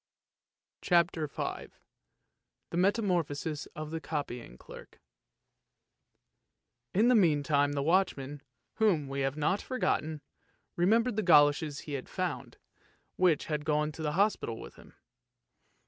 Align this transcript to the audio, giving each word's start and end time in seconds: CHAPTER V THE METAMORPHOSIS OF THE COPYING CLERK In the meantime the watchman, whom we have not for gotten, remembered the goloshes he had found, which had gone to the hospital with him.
CHAPTER 0.81 1.27
V 1.27 1.67
THE 2.71 2.77
METAMORPHOSIS 2.77 3.67
OF 3.75 3.91
THE 3.91 4.01
COPYING 4.01 4.57
CLERK 4.57 4.99
In 6.95 7.07
the 7.07 7.13
meantime 7.13 7.73
the 7.73 7.83
watchman, 7.83 8.41
whom 8.77 9.07
we 9.07 9.19
have 9.19 9.37
not 9.37 9.61
for 9.61 9.77
gotten, 9.77 10.21
remembered 10.75 11.17
the 11.17 11.21
goloshes 11.21 11.81
he 11.81 11.93
had 11.93 12.09
found, 12.09 12.57
which 13.15 13.45
had 13.45 13.63
gone 13.63 13.91
to 13.91 14.01
the 14.01 14.13
hospital 14.13 14.59
with 14.59 14.73
him. 14.73 14.95